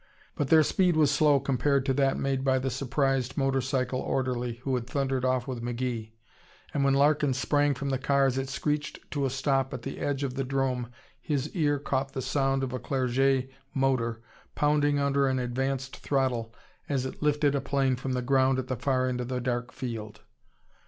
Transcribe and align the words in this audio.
But 0.33 0.47
their 0.47 0.63
speed 0.63 0.95
was 0.97 1.11
slow 1.11 1.39
compared 1.39 1.85
to 1.85 1.93
that 1.93 2.17
made 2.17 2.43
by 2.43 2.57
the 2.57 2.71
surprised 2.71 3.37
motor 3.37 3.61
cycle 3.61 3.99
orderly 3.99 4.55
who 4.63 4.73
had 4.73 4.87
thundered 4.87 5.23
off 5.23 5.45
with 5.47 5.61
McGee, 5.61 6.13
and 6.73 6.83
when 6.83 6.95
Larkin 6.95 7.35
sprang 7.35 7.75
from 7.75 7.91
the 7.91 7.99
car 7.99 8.25
as 8.25 8.35
it 8.35 8.49
screeched 8.49 8.97
to 9.11 9.27
a 9.27 9.29
stop 9.29 9.75
at 9.75 9.83
the 9.83 9.99
edge 9.99 10.23
of 10.23 10.33
the 10.33 10.43
'drome 10.43 10.89
his 11.21 11.51
ear 11.55 11.77
caught 11.77 12.13
the 12.13 12.21
sound 12.23 12.63
of 12.63 12.73
a 12.73 12.79
Clerget 12.79 13.51
motor 13.75 14.23
pounding 14.55 14.97
under 14.97 15.27
an 15.27 15.37
advanced 15.37 15.97
throttle 15.97 16.51
as 16.89 17.05
it 17.05 17.21
lifted 17.21 17.53
a 17.53 17.61
plane 17.61 17.95
from 17.95 18.13
the 18.13 18.23
ground 18.23 18.57
at 18.57 18.65
the 18.69 18.75
far 18.77 19.05
end 19.07 19.21
of 19.21 19.27
the 19.27 19.39
dark 19.39 19.71
field. 19.71 20.21